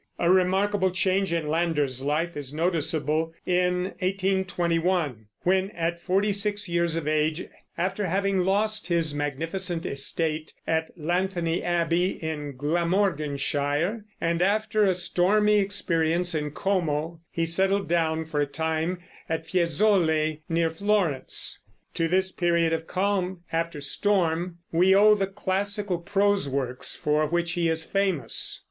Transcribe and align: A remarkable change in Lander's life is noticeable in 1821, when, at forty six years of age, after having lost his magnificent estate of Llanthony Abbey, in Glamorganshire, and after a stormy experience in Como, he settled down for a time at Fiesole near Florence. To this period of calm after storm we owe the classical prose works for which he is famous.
A 0.17 0.31
remarkable 0.31 0.89
change 0.89 1.31
in 1.31 1.47
Lander's 1.47 2.01
life 2.01 2.35
is 2.35 2.55
noticeable 2.55 3.35
in 3.45 3.83
1821, 3.99 5.27
when, 5.43 5.69
at 5.75 6.01
forty 6.01 6.31
six 6.31 6.67
years 6.67 6.95
of 6.95 7.07
age, 7.07 7.45
after 7.77 8.07
having 8.07 8.39
lost 8.39 8.87
his 8.87 9.13
magnificent 9.13 9.85
estate 9.85 10.55
of 10.65 10.89
Llanthony 10.97 11.61
Abbey, 11.61 12.13
in 12.17 12.57
Glamorganshire, 12.57 14.03
and 14.19 14.41
after 14.41 14.85
a 14.85 14.95
stormy 14.95 15.59
experience 15.59 16.33
in 16.33 16.49
Como, 16.49 17.19
he 17.29 17.45
settled 17.45 17.87
down 17.87 18.25
for 18.25 18.41
a 18.41 18.47
time 18.47 18.97
at 19.29 19.45
Fiesole 19.45 20.41
near 20.49 20.71
Florence. 20.71 21.59
To 21.93 22.07
this 22.07 22.31
period 22.31 22.73
of 22.73 22.87
calm 22.87 23.41
after 23.53 23.79
storm 23.81 24.57
we 24.71 24.95
owe 24.95 25.13
the 25.13 25.27
classical 25.27 25.99
prose 25.99 26.49
works 26.49 26.95
for 26.95 27.27
which 27.27 27.51
he 27.51 27.69
is 27.69 27.83
famous. 27.83 28.59